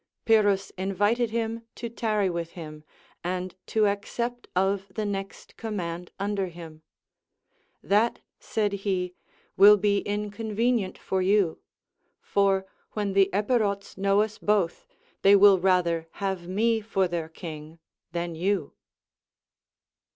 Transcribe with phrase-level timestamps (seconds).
[0.25, 2.83] Pyrrhus invited him to tarry with him,
[3.23, 6.81] and to accept of the next command under him:
[7.83, 9.13] That, said he,
[9.57, 11.59] will be inconvenient for you;
[12.19, 14.87] for, wdien the Epirots know us both,
[15.21, 17.77] they will rather have me for their king
[18.11, 18.73] than you.